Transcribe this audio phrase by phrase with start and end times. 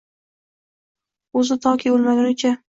[1.43, 2.55] Oʼzi toki oʼlmaguncha…